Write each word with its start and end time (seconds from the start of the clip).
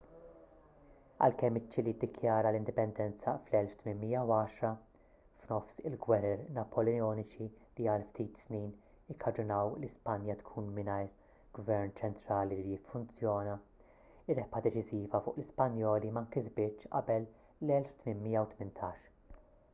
għalkemm 1.25 1.57
iċ-ċili 1.59 1.91
ddikjara 1.97 2.51
l-indipendenza 2.53 3.33
fl-1810 3.49 4.71
f'nofs 5.43 5.75
il-gwerer 5.89 6.39
napoleoniċi 6.55 7.45
li 7.79 7.85
għal 7.95 8.05
ftit 8.07 8.41
snin 8.45 8.65
ikkaġunaw 9.15 9.75
li 9.83 9.89
spanja 9.97 10.35
tkun 10.41 10.71
mingħajr 10.77 11.37
gvern 11.59 11.93
ċentrali 12.01 12.57
li 12.63 12.73
jiffunzjona 12.77 13.59
ir-rebħa 14.33 14.63
deċiżiva 14.69 15.21
fuq 15.27 15.35
l-ispanjoli 15.43 16.13
ma 16.17 16.25
nkisbitx 16.25 16.91
qabel 16.97 17.29
l-1818 17.67 19.47